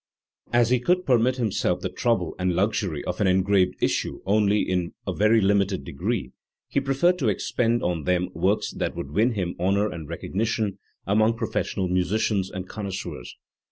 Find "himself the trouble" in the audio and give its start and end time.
1.35-2.33